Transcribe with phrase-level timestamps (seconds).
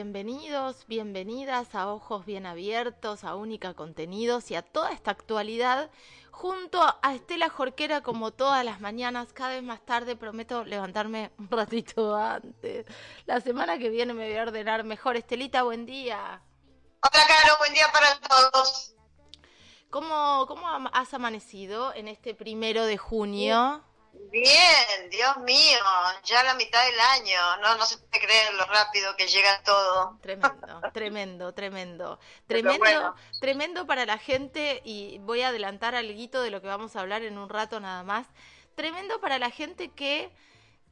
[0.00, 5.90] bienvenidos, bienvenidas a Ojos Bien Abiertos, a Única Contenidos y a toda esta actualidad
[6.30, 11.50] junto a Estela Jorquera como todas las mañanas, cada vez más tarde, prometo levantarme un
[11.50, 12.86] ratito antes.
[13.26, 15.16] La semana que viene me voy a ordenar mejor.
[15.16, 16.40] Estelita, buen día.
[17.02, 18.94] Hola, Caro, buen día para todos.
[19.90, 23.84] ¿Cómo, cómo has amanecido en este primero de junio?
[24.12, 25.78] Bien, Dios mío,
[26.24, 30.18] ya la mitad del año, no, no se puede creer lo rápido que llega todo.
[30.22, 32.20] Tremendo, tremendo, tremendo.
[32.46, 37.00] Tremendo, tremendo para la gente, y voy a adelantar algo de lo que vamos a
[37.00, 38.26] hablar en un rato nada más.
[38.76, 40.30] Tremendo para la gente que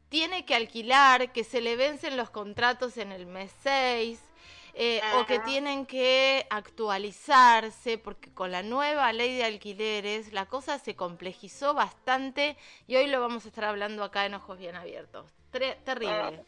[0.09, 4.21] tiene que alquilar, que se le vencen los contratos en el mes 6,
[4.81, 10.79] eh, o que tienen que actualizarse, porque con la nueva ley de alquileres la cosa
[10.79, 15.33] se complejizó bastante y hoy lo vamos a estar hablando acá en Ojos Bien Abiertos.
[15.51, 16.45] terrible.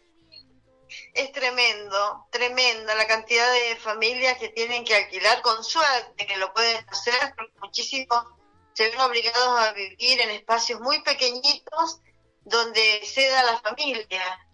[1.13, 6.53] Es tremendo, tremenda la cantidad de familias que tienen que alquilar con suerte, que lo
[6.55, 8.27] pueden hacer, porque muchísimos
[8.75, 12.01] se ven obligados a vivir en espacios muy pequeñitos
[12.45, 14.47] donde se da la familia,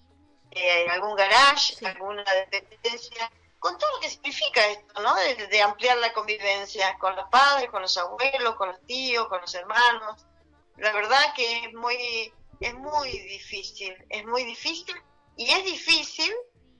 [0.51, 5.15] eh, algún garage, alguna dependencia con todo lo que significa esto, ¿no?
[5.15, 9.55] De, ampliar la convivencia con los padres, con los abuelos, con los tíos, con los
[9.55, 10.27] hermanos.
[10.77, 14.95] La verdad que es muy, es muy difícil, es muy difícil
[15.37, 16.33] y es difícil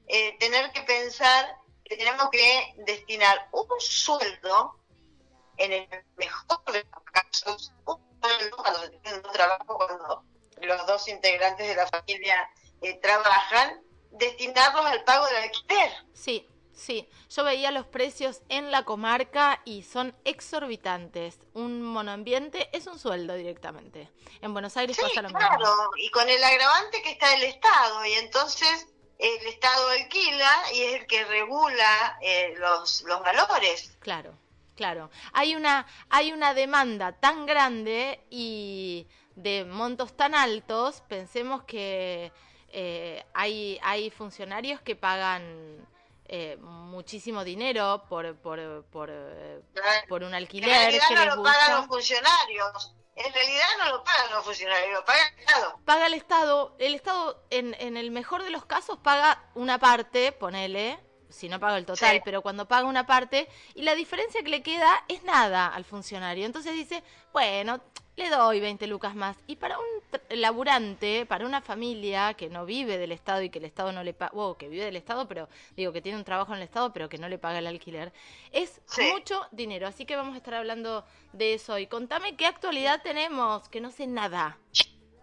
[0.07, 4.77] eh, tener que pensar que tenemos que destinar un sueldo,
[5.59, 10.25] en el mejor de los casos, un sueldo cuando tienen un trabajo, cuando
[10.61, 12.51] los dos integrantes de la familia
[12.83, 15.93] eh, trabajan, destinarlos al pago del alquiler.
[16.13, 21.39] Sí, Sí, yo veía los precios en la comarca y son exorbitantes.
[21.55, 24.11] Un monoambiente es un sueldo directamente.
[24.43, 28.13] En Buenos Aires pasa lo claro, y con el agravante que está el Estado, y
[28.13, 33.97] entonces el Estado alquila y es el que regula eh, los, los valores.
[34.01, 34.35] Claro,
[34.75, 35.11] claro.
[35.33, 42.33] Hay una, hay una demanda tan grande y de montos tan altos, pensemos que
[42.69, 45.87] eh, hay, hay funcionarios que pagan
[46.29, 49.11] eh, muchísimo dinero por, por, por,
[50.09, 50.69] por un alquiler.
[50.69, 52.93] En realidad no lo pagan los funcionarios.
[53.17, 55.81] En realidad no lo pagan los funcionarios, lo paga el Estado.
[55.87, 56.77] Paga el Estado.
[56.79, 60.99] El Estado, en, en el mejor de los casos, paga una parte, ponele,
[61.29, 64.63] si no paga el total, pero cuando paga una parte, y la diferencia que le
[64.63, 66.47] queda es nada al funcionario.
[66.47, 67.81] Entonces dice, bueno,
[68.17, 69.37] le doy 20 lucas más.
[69.47, 69.85] Y para un
[70.31, 74.15] laburante, para una familia que no vive del Estado y que el Estado no le
[74.15, 76.93] paga, o que vive del Estado, pero digo que tiene un trabajo en el Estado,
[76.93, 78.13] pero que no le paga el alquiler,
[78.53, 78.81] es
[79.13, 79.87] mucho dinero.
[79.87, 81.87] Así que vamos a estar hablando de eso hoy.
[81.87, 84.59] Contame qué actualidad tenemos, que no sé nada.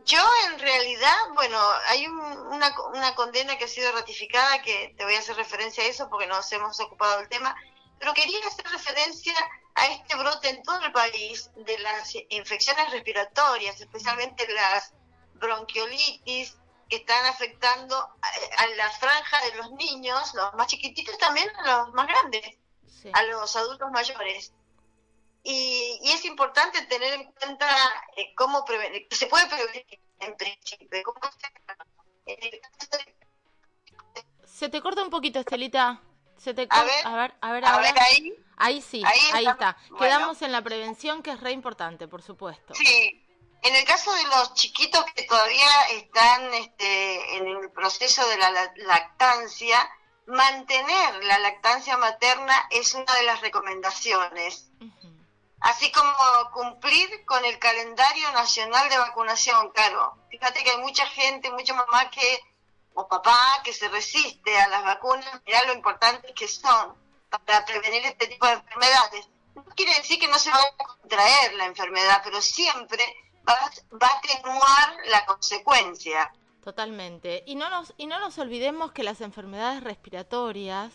[0.06, 5.16] Yo en realidad, bueno, hay una, una condena que ha sido ratificada, que te voy
[5.16, 7.56] a hacer referencia a eso porque nos hemos ocupado del tema,
[8.00, 9.34] pero quería hacer referencia
[9.76, 14.94] a este brote en todo el país de las infecciones respiratorias, especialmente las
[15.36, 16.58] bronquiolitis,
[16.90, 21.94] que están afectando a, la franja de los niños, los más chiquititos, también a los
[21.94, 22.58] más grandes,
[23.14, 24.54] a los adultos mayores.
[25.44, 27.68] Y, es importante tener en cuenta
[28.16, 29.86] eh, cómo prevenir, se puede prevenir
[30.20, 31.04] en principio.
[31.04, 31.20] ¿cómo
[32.26, 32.62] se...
[34.46, 36.02] se te corta un poquito, Estelita.
[36.38, 38.34] Se te a, ver, a ver, a ver, a ver ahí.
[38.58, 39.02] Ahí sí,
[39.34, 39.78] ahí, está.
[39.98, 42.74] Quedamos en la prevención, que es re importante, por supuesto.
[42.76, 43.20] Sí.
[43.64, 48.52] En el caso de los chiquitos que todavía están este, en el proceso de la
[48.76, 49.90] lactancia,
[50.26, 54.70] mantener la lactancia materna es una de las recomendaciones.
[55.64, 56.14] Así como
[56.52, 60.18] cumplir con el calendario nacional de vacunación, claro.
[60.30, 62.42] Fíjate que hay mucha gente, mucha mamá que
[62.96, 66.94] o papá que se resiste a las vacunas, mirá lo importantes que son
[67.30, 69.30] para prevenir este tipo de enfermedades.
[69.56, 73.02] No quiere decir que no se vaya a contraer la enfermedad, pero siempre
[73.48, 76.30] va, a atenuar la consecuencia.
[76.62, 77.42] Totalmente.
[77.46, 80.92] Y no nos, y no nos olvidemos que las enfermedades respiratorias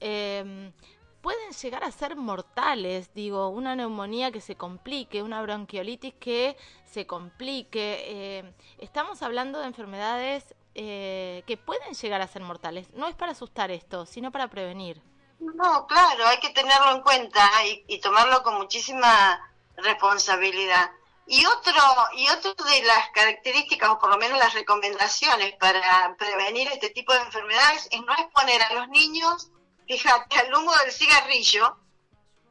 [0.00, 0.72] eh,
[1.20, 3.12] pueden llegar a ser mortales.
[3.14, 8.04] Digo, una neumonía que se complique, una bronquiolitis que se complique.
[8.06, 12.88] Eh, estamos hablando de enfermedades eh, que pueden llegar a ser mortales.
[12.94, 15.02] No es para asustar esto, sino para prevenir.
[15.40, 20.90] No, claro, hay que tenerlo en cuenta y, tomarlo con muchísima responsabilidad.
[21.26, 21.80] Y otro,
[22.16, 27.12] y otro de las características, o por lo menos las recomendaciones para prevenir este tipo
[27.12, 29.50] de enfermedades, es no exponer a los niños,
[29.98, 31.76] fíjate, al humo del cigarrillo,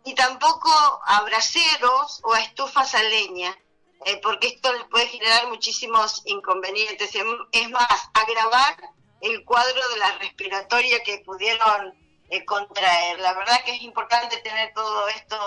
[0.04, 0.70] y tampoco
[1.06, 3.56] a braseros o a estufas a leña.
[4.06, 7.12] Eh, porque esto puede generar muchísimos inconvenientes.
[7.52, 8.78] Es más, agravar
[9.22, 11.94] el cuadro de la respiratoria que pudieron
[12.30, 13.20] eh, contraer.
[13.20, 15.38] La verdad que es importante tener todo esto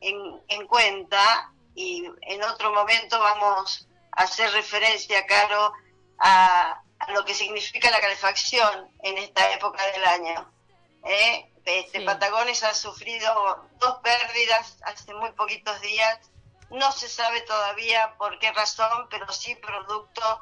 [0.00, 5.72] en, en cuenta y en otro momento vamos a hacer referencia, Caro,
[6.18, 10.53] a, lo que significa la calefacción en esta época del año.
[11.04, 11.50] ¿Eh?
[11.64, 16.18] Este, Patagones ha sufrido dos pérdidas hace muy poquitos días.
[16.70, 20.40] No se sabe todavía por qué razón, pero sí producto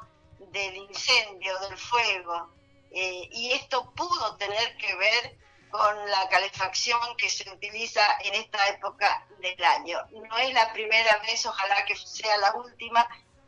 [0.51, 2.49] del incendio, del fuego.
[2.91, 5.37] Eh, y esto pudo tener que ver
[5.73, 9.97] con la calefacción que se utiliza en esta época del año.
[10.11, 13.07] No es la primera vez, ojalá que sea la última,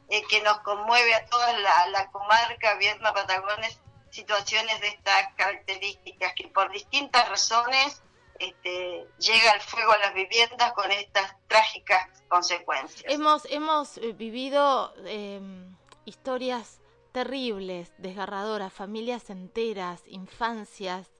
[0.09, 3.79] eh, que nos conmueve a toda la, comarca Vietma Patagones
[4.15, 8.01] situaciones de estas características, que por distintas razones
[8.39, 13.03] este, llega el fuego a las viviendas con estas trágicas consecuencias.
[13.07, 15.75] Hemos, hemos eh, vivido em,
[16.05, 16.81] historias
[17.11, 21.11] terribles, desgarradoras, familias enteras, infancias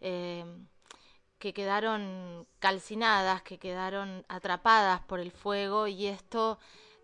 [0.00, 0.66] em,
[1.38, 6.58] que quedaron calcinadas, que quedaron atrapadas por el fuego y esto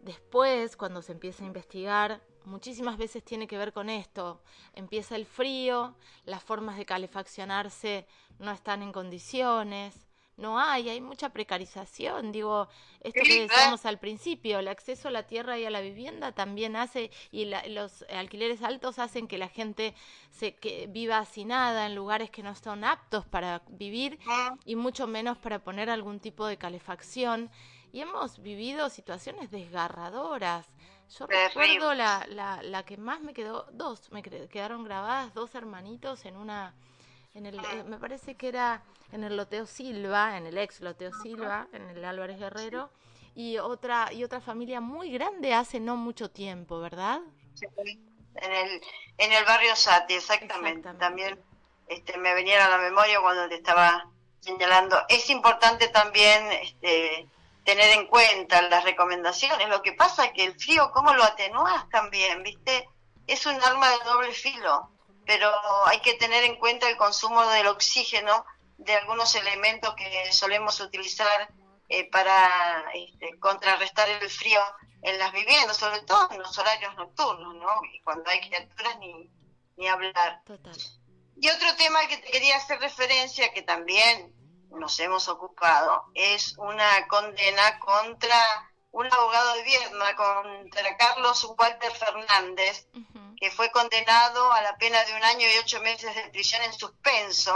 [0.06, 4.40] después, cuando se empieza a investigar, muchísimas veces tiene que ver con esto.
[4.72, 5.94] Empieza el frío,
[6.24, 8.06] las formas de calefaccionarse
[8.38, 10.06] no están en condiciones,
[10.36, 12.30] no hay, hay mucha precarización.
[12.30, 12.68] Digo,
[13.00, 16.76] esto que decíamos al principio, el acceso a la tierra y a la vivienda también
[16.76, 19.94] hace, y los alquileres altos hacen que la gente
[20.30, 24.56] se que viva nada en lugares que no son aptos para vivir ah.
[24.64, 27.50] y mucho menos para poner algún tipo de calefacción.
[27.92, 30.66] Y hemos vivido situaciones desgarradoras.
[31.18, 36.24] Yo recuerdo la, la, la que más me quedó, dos, me quedaron grabadas, dos hermanitos
[36.24, 36.74] en una,
[37.32, 41.12] en el, eh, me parece que era en el Loteo Silva, en el ex Loteo
[41.22, 42.90] Silva, en el Álvarez Guerrero,
[43.36, 47.20] y otra, y otra familia muy grande hace no mucho tiempo, ¿verdad?
[47.54, 47.66] Sí,
[48.34, 48.82] en el,
[49.18, 50.92] en el barrio Sati, exactamente.
[50.94, 51.38] También
[51.86, 54.10] este, me venía a la memoria cuando te estaba
[54.40, 54.96] señalando.
[55.08, 57.28] Es importante también este,
[57.66, 59.68] tener en cuenta las recomendaciones.
[59.68, 62.42] Lo que pasa es que el frío, ¿cómo lo atenúas también?
[62.44, 62.88] ¿Viste?
[63.26, 64.92] Es un arma de doble filo,
[65.26, 65.50] pero
[65.86, 68.46] hay que tener en cuenta el consumo del oxígeno
[68.78, 71.48] de algunos elementos que solemos utilizar
[71.88, 74.60] eh, para este, contrarrestar el frío
[75.02, 77.80] en las viviendas, sobre todo en los horarios nocturnos, ¿no?
[77.92, 79.28] Y cuando hay criaturas ni,
[79.76, 80.40] ni hablar.
[81.36, 84.32] Y otro tema que te quería hacer referencia, que también
[84.70, 88.36] nos hemos ocupado es una condena contra
[88.92, 92.86] un abogado de Vietnam, contra Carlos Walter Fernández,
[93.38, 96.72] que fue condenado a la pena de un año y ocho meses de prisión en
[96.72, 97.54] suspenso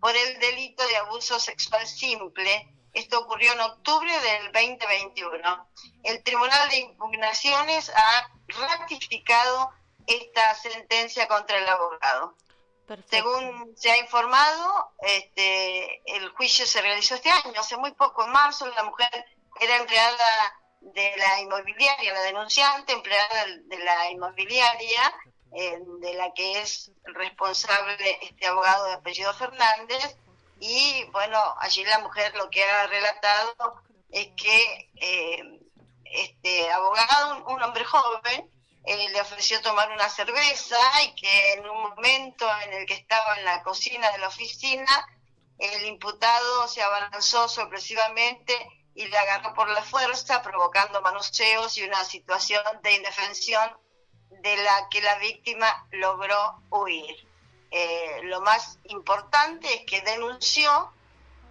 [0.00, 2.74] por el delito de abuso sexual simple.
[2.92, 5.68] Esto ocurrió en octubre del 2021.
[6.02, 9.70] El Tribunal de Impugnaciones ha ratificado
[10.08, 12.34] esta sentencia contra el abogado.
[13.08, 18.32] Según se ha informado, este, el juicio se realizó este año, hace muy poco, en
[18.32, 19.26] marzo, la mujer
[19.60, 25.14] era empleada de la inmobiliaria, la denunciante, empleada de la inmobiliaria,
[25.52, 30.16] de la que es responsable este abogado de apellido Fernández,
[30.60, 35.60] y bueno, allí la mujer lo que ha relatado es que eh,
[36.04, 38.50] este abogado, un hombre joven,
[38.84, 43.36] eh, le ofreció tomar una cerveza y que en un momento en el que estaba
[43.38, 45.06] en la cocina de la oficina,
[45.58, 48.54] el imputado se abalanzó sorpresivamente
[48.94, 53.70] y le agarró por la fuerza, provocando manoseos y una situación de indefensión
[54.30, 57.28] de la que la víctima logró huir.
[57.70, 60.92] Eh, lo más importante es que denunció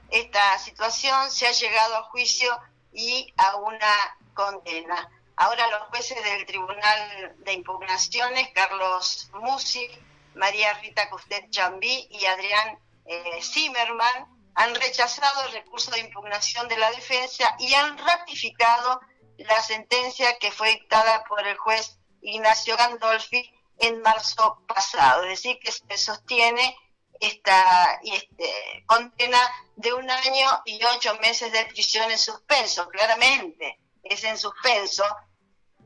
[0.10, 2.60] esta situación, se ha llegado a juicio
[2.92, 5.10] y a una condena.
[5.42, 9.90] Ahora los jueces del Tribunal de Impugnaciones, Carlos Musi,
[10.36, 16.76] María Rita Custet Chambí y Adrián eh, Zimmerman, han rechazado el recurso de impugnación de
[16.76, 19.00] la defensa y han ratificado
[19.38, 25.24] la sentencia que fue dictada por el juez Ignacio Gandolfi en marzo pasado.
[25.24, 26.76] Es decir, que se sostiene
[27.22, 29.40] esta este, condena
[29.78, 35.06] de un año y ocho meses de prisión en suspenso, claramente es en suspenso,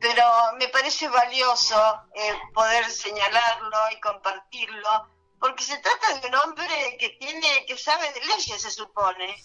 [0.03, 0.25] pero
[0.59, 1.77] me parece valioso
[2.13, 5.07] eh, poder señalarlo y compartirlo,
[5.39, 9.41] porque se trata de un hombre que tiene, que sabe de leyes, se supone.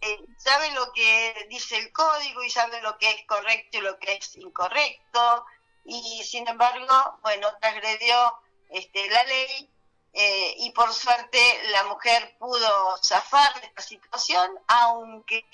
[0.00, 4.00] Eh, sabe lo que dice el código y sabe lo que es correcto y lo
[4.00, 5.46] que es incorrecto,
[5.84, 8.34] y sin embargo, bueno, transgredió
[8.70, 9.70] este, la ley
[10.12, 11.38] eh, y por suerte
[11.70, 15.46] la mujer pudo zafar de esta situación, aunque,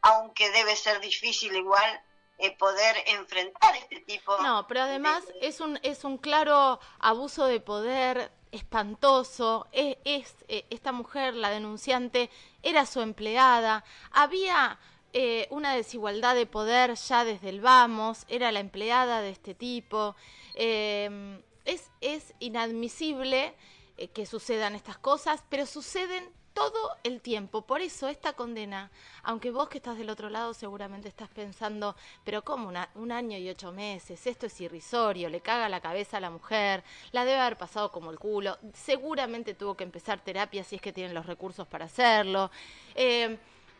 [0.00, 2.02] aunque debe ser difícil igual
[2.38, 7.60] eh, poder enfrentar este tipo no pero además es un es un claro abuso de
[7.60, 9.66] poder espantoso.
[9.72, 12.30] Es, es eh, esta mujer, la denunciante,
[12.62, 13.82] era su empleada.
[14.12, 14.78] Había
[15.14, 18.24] eh, una desigualdad de poder ya desde el vamos.
[18.28, 20.14] Era la empleada de este tipo.
[20.54, 23.54] Em, es, es inadmisible
[23.96, 27.62] eh, que sucedan estas cosas, pero suceden todo el tiempo.
[27.62, 28.90] Por eso esta condena,
[29.22, 33.48] aunque vos que estás del otro lado seguramente estás pensando, pero ¿cómo un año y
[33.48, 34.26] ocho meses?
[34.26, 38.10] Esto es irrisorio, le caga la cabeza a la mujer, la debe haber pasado como
[38.10, 42.50] el culo, seguramente tuvo que empezar terapia si es que tienen los recursos para hacerlo.
[42.94, 43.38] Eh,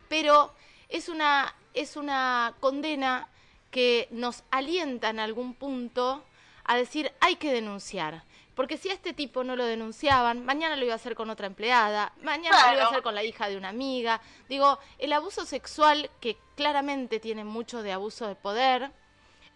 [0.09, 0.53] pero
[0.89, 3.27] es una, es una condena
[3.71, 6.23] que nos alienta en algún punto
[6.63, 8.23] a decir hay que denunciar.
[8.55, 11.47] Porque si a este tipo no lo denunciaban, mañana lo iba a hacer con otra
[11.47, 14.21] empleada, mañana lo iba a hacer con la hija de una amiga.
[14.47, 18.91] Digo, el abuso sexual, que claramente tiene mucho de abuso de poder,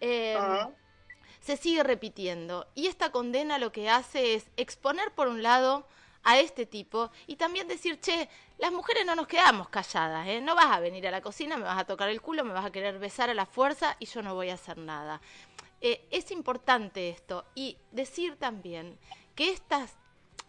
[0.00, 0.68] em,
[1.40, 2.66] se sigue repitiendo.
[2.74, 5.86] Y esta condena lo que hace es exponer, por un lado,
[6.24, 8.28] a este tipo y también decir, che,
[8.58, 10.40] las mujeres no nos quedamos calladas, ¿eh?
[10.40, 12.66] No vas a venir a la cocina, me vas a tocar el culo, me vas
[12.66, 15.20] a querer besar a la fuerza y yo no voy a hacer nada.
[15.80, 18.98] Eh, es importante esto y decir también
[19.34, 19.96] que estas,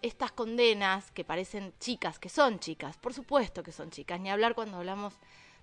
[0.02, 4.56] estas condenas que parecen chicas, que son chicas, por supuesto que son chicas, ni hablar
[4.56, 5.14] cuando hablamos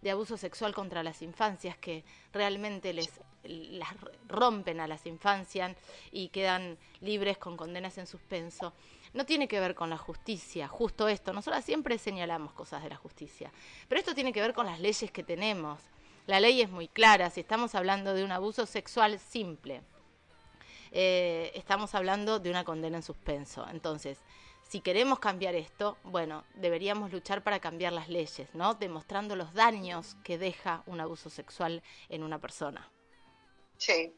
[0.03, 3.11] de abuso sexual contra las infancias que realmente les
[3.49, 3.91] las
[4.29, 5.77] rompen a las infancias
[6.11, 8.73] y quedan libres con condenas en suspenso.
[9.15, 11.33] No tiene que ver con la justicia, justo esto.
[11.33, 13.53] Nosotros siempre señalamos cosas de la justicia,
[13.89, 15.81] pero esto tiene que ver con las leyes que tenemos.
[16.27, 19.83] La ley es muy clara, si estamos hablando de un abuso sexual simple,
[20.91, 23.65] eh, estamos hablando de una condena en suspenso.
[23.71, 24.19] Entonces,
[24.69, 28.75] si queremos cambiar esto, bueno, deberíamos luchar para cambiar las leyes, ¿no?
[28.75, 32.91] Demostrando los daños que deja un abuso sexual en una persona.
[33.79, 34.13] Sí.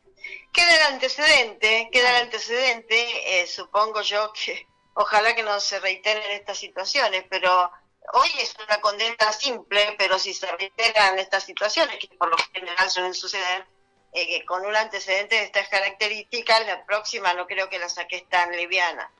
[0.53, 6.31] Queda el antecedente, queda el antecedente, eh, supongo yo que ojalá que no se reiteren
[6.31, 7.71] estas situaciones, pero
[8.13, 12.91] hoy es una condena simple, pero si se reiteran estas situaciones, que por lo general
[12.91, 13.67] suelen suceder,
[14.13, 18.57] eh, con un antecedente de estas características, la próxima no creo que la saque tan
[18.57, 19.11] liviana.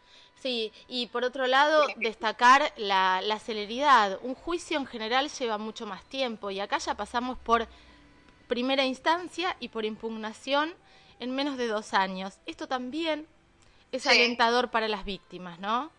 [0.41, 4.19] Sí, y por otro lado, destacar la, la celeridad.
[4.23, 7.67] Un juicio en general lleva mucho más tiempo y acá ya pasamos por
[8.47, 10.75] primera instancia y por impugnación
[11.19, 12.39] en menos de dos años.
[12.47, 13.27] Esto también
[13.93, 15.91] es alentador para las víctimas, ¿no?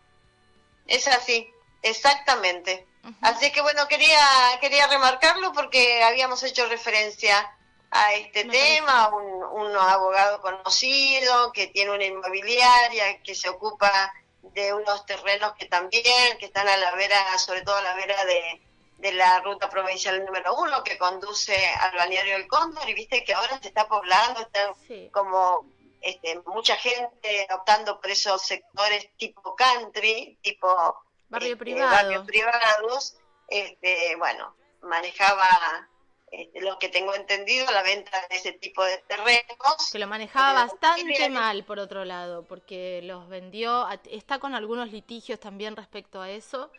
[0.86, 2.86] Es así, Exactamente.
[3.22, 4.18] Así que bueno, quería,
[4.60, 7.50] quería remarcarlo porque habíamos hecho referencia
[7.90, 14.12] a este tema, un, un, abogado conocido que tiene una inmobiliaria que se ocupa
[14.54, 18.24] de unos terrenos que también, que están a la vera, sobre todo a la vera
[18.26, 18.62] de,
[19.00, 23.34] de la ruta provincial número uno que conduce al balneario del Cóndor y viste que
[23.34, 24.72] ahora se está poblando, está
[25.10, 25.66] como
[26.00, 32.26] este, mucha gente optando por esos sectores tipo country, tipo Barrio este, privado.
[32.26, 33.16] privados,
[33.48, 35.88] este, bueno, manejaba
[36.30, 39.90] este, lo que tengo entendido, la venta de ese tipo de terrenos.
[39.90, 45.38] Que lo manejaba bastante mal, por otro lado, porque los vendió, está con algunos litigios
[45.38, 46.70] también respecto a eso,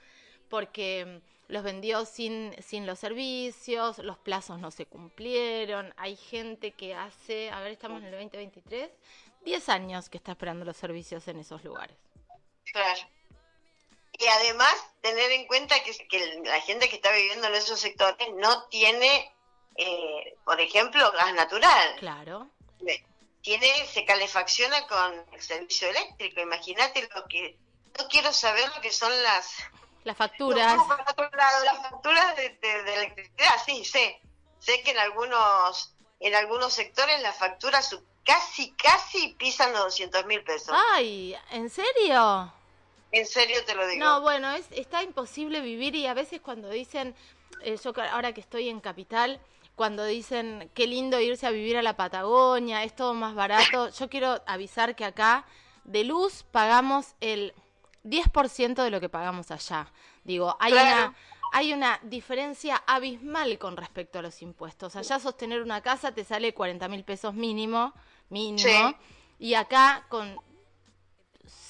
[0.49, 6.71] porque mm, los vendió sin, sin los servicios, los plazos no se cumplieron, hay gente
[6.71, 8.89] que hace, a ver, estamos en el 2023,
[9.45, 11.97] 10 años que está esperando los servicios en esos lugares.
[12.71, 13.01] Claro.
[14.21, 18.67] Y además, tener en cuenta que, la gente que está viviendo en esos sectores no
[18.67, 19.35] tiene,
[19.75, 21.95] eh, por ejemplo, gas natural.
[21.97, 22.47] Claro.
[23.41, 26.39] Tiene, se calefacciona con el servicio eléctrico.
[26.39, 27.57] Imagínate lo que.
[27.97, 29.55] No quiero saber lo que son las.
[30.03, 30.77] Las facturas.
[30.77, 34.21] las facturas de, electricidad, sí, sé.
[34.59, 40.43] Sé que en algunos, en algunos sectores las facturas casi, casi pisan los 200 mil
[40.43, 40.75] pesos.
[40.93, 42.53] Ay, ¿en serio?
[43.11, 44.03] En serio te lo digo.
[44.03, 47.15] No, bueno, es, está imposible vivir y a veces cuando dicen,
[47.61, 49.39] eh, yo ahora que estoy en Capital,
[49.75, 54.09] cuando dicen qué lindo irse a vivir a la Patagonia, es todo más barato, yo
[54.09, 55.45] quiero avisar que acá
[55.83, 57.53] de luz pagamos el
[58.03, 59.91] 10% de lo que pagamos allá.
[60.23, 61.15] Digo, hay una
[61.53, 64.95] hay una diferencia abismal con respecto a los impuestos.
[64.95, 67.93] Allá sostener una casa te sale 40 mil pesos mínimo,
[68.29, 68.95] mínimo,
[69.37, 70.39] y acá con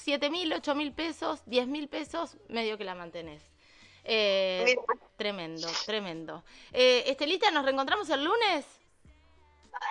[0.04, 3.42] 7 mil, 8 mil pesos, 10 mil pesos, medio que la mantenés.
[4.04, 4.76] Eh,
[5.16, 6.42] tremendo, tremendo.
[6.72, 8.66] Eh, Estelita, ¿nos reencontramos el lunes?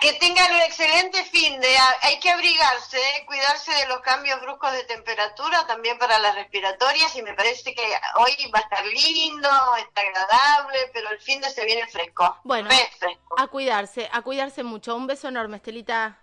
[0.00, 1.76] Que tengan un excelente fin de...
[2.02, 7.14] Hay que abrigarse, eh, cuidarse de los cambios bruscos de temperatura, también para las respiratorias,
[7.16, 7.82] y me parece que
[8.16, 12.36] hoy va a estar lindo, está agradable, pero el fin de se viene fresco.
[12.44, 12.70] Bueno,
[13.36, 14.96] a cuidarse, a cuidarse mucho.
[14.96, 16.21] Un beso enorme, Estelita.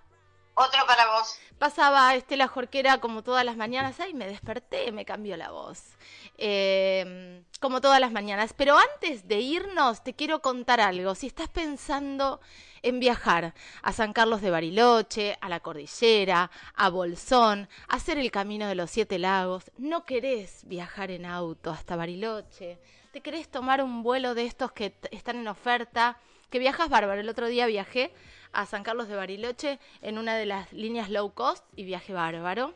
[0.59, 1.39] Otro para vos.
[1.57, 3.97] Pasaba Estela Jorquera como todas las mañanas.
[4.01, 5.95] Ay, me desperté, me cambió la voz.
[6.37, 8.51] Eh, como todas las mañanas.
[8.51, 11.15] Pero antes de irnos, te quiero contar algo.
[11.15, 12.41] Si estás pensando
[12.81, 18.67] en viajar a San Carlos de Bariloche, a la cordillera, a Bolsón, hacer el camino
[18.67, 22.79] de los siete lagos, no querés viajar en auto hasta Bariloche,
[23.13, 26.17] te querés tomar un vuelo de estos que están en oferta,
[26.49, 27.21] que viajas bárbaro.
[27.21, 28.11] El otro día viajé
[28.53, 32.73] a San Carlos de Bariloche en una de las líneas low cost y viaje bárbaro.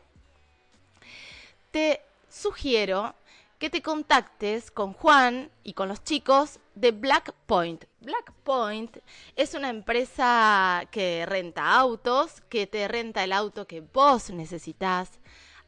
[1.70, 3.14] Te sugiero
[3.58, 7.84] que te contactes con Juan y con los chicos de Black Point.
[8.00, 8.98] Black Point
[9.36, 15.10] es una empresa que renta autos, que te renta el auto que vos necesitas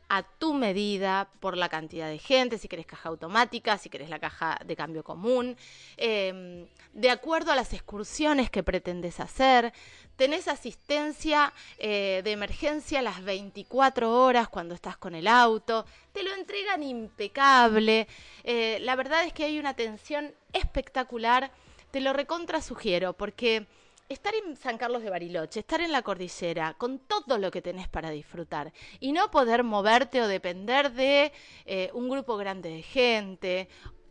[0.09, 4.19] a tu medida por la cantidad de gente, si querés caja automática, si querés la
[4.19, 5.57] caja de cambio común,
[5.97, 9.73] em, de acuerdo a las excursiones que pretendes hacer.
[10.17, 16.33] Tenés asistencia eh, de emergencia las 24 horas cuando estás con el auto, te lo
[16.35, 18.07] entregan impecable.
[18.45, 21.51] Eh, la verdad es que hay una atención espectacular,
[21.91, 23.67] te lo recontra sugiero porque
[24.09, 27.89] estar en San Carlos de Bariloche, estar en la cordillera, con todo lo que tenés
[27.89, 31.33] para disfrutar y no poder moverte o depender de
[31.65, 33.69] eh, un grupo grande de gente.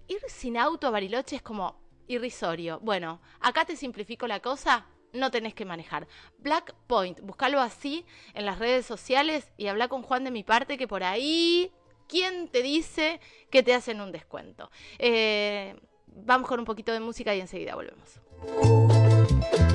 [0.07, 2.79] Ir sin auto a Bariloche es como irrisorio.
[2.81, 4.85] Bueno, acá te simplifico la cosa.
[5.13, 6.07] No tenés que manejar.
[6.39, 10.77] Black Point, búscalo así en las redes sociales y habla con Juan de mi parte
[10.77, 11.71] que por ahí,
[12.07, 14.69] ¿quién te dice que te hacen un descuento?
[14.99, 18.25] Eh, vamos con un poquito de música y enseguida volvemos.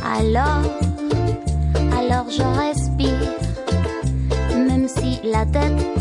[0.04, 0.62] Alors,
[1.96, 3.34] alors je respire,
[4.56, 6.00] même si la tête